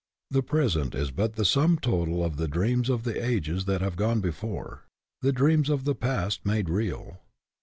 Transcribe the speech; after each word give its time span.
The 0.31 0.41
present 0.41 0.95
is 0.95 1.11
but 1.11 1.33
the 1.33 1.45
sum 1.45 1.77
total 1.77 2.25
of 2.25 2.37
the 2.37 2.47
dreams 2.47 2.89
of 2.89 3.03
the 3.03 3.23
ages 3.23 3.65
that 3.65 3.81
have 3.81 3.95
gone 3.95 4.19
before, 4.19 4.81
the 5.21 5.31
dreams 5.31 5.69
of 5.69 5.83
the 5.83 5.93
past 5.93 6.43
made 6.43 6.69
real. 6.69 7.19